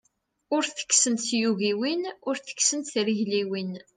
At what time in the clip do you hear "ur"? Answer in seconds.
0.55-0.63, 2.27-2.35